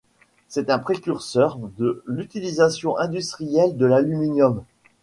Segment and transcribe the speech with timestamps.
[0.47, 4.63] C'est un précurseur de l'utilisation industrielle de l'aluminium.